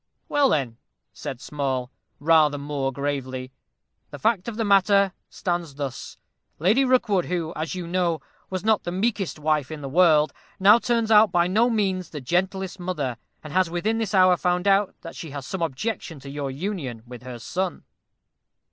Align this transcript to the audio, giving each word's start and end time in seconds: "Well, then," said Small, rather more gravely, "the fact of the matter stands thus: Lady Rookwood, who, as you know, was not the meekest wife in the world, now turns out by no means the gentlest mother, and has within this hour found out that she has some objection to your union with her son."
"Well, 0.29 0.49
then," 0.49 0.77
said 1.13 1.39
Small, 1.39 1.91
rather 2.19 2.57
more 2.57 2.91
gravely, 2.91 3.51
"the 4.09 4.17
fact 4.17 4.47
of 4.47 4.57
the 4.57 4.65
matter 4.65 5.13
stands 5.29 5.75
thus: 5.75 6.17
Lady 6.57 6.83
Rookwood, 6.83 7.25
who, 7.25 7.53
as 7.55 7.75
you 7.75 7.85
know, 7.85 8.19
was 8.49 8.63
not 8.63 8.81
the 8.81 8.91
meekest 8.91 9.37
wife 9.37 9.69
in 9.69 9.81
the 9.81 9.87
world, 9.87 10.33
now 10.59 10.79
turns 10.79 11.11
out 11.11 11.31
by 11.31 11.45
no 11.45 11.69
means 11.69 12.09
the 12.09 12.19
gentlest 12.19 12.79
mother, 12.79 13.15
and 13.43 13.53
has 13.53 13.69
within 13.69 13.99
this 13.99 14.15
hour 14.15 14.35
found 14.37 14.67
out 14.67 14.95
that 15.01 15.15
she 15.15 15.29
has 15.29 15.45
some 15.45 15.61
objection 15.61 16.19
to 16.21 16.31
your 16.31 16.49
union 16.49 17.03
with 17.05 17.21
her 17.21 17.37
son." 17.37 17.83